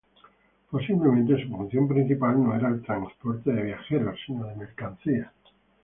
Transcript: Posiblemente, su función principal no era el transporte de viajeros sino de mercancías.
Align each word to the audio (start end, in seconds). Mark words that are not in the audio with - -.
Posiblemente, 0.71 1.43
su 1.43 1.49
función 1.55 1.87
principal 1.87 2.41
no 2.43 2.55
era 2.55 2.69
el 2.69 2.81
transporte 2.81 3.51
de 3.51 3.61
viajeros 3.65 4.17
sino 4.25 4.47
de 4.47 4.55
mercancías. 4.55 5.31